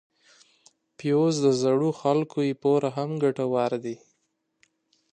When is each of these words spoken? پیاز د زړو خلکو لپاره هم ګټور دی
پیاز 0.97 1.33
د 1.45 1.47
زړو 1.61 1.89
خلکو 2.01 2.37
لپاره 2.49 2.87
هم 2.97 3.09
ګټور 3.23 3.71
دی 3.83 3.95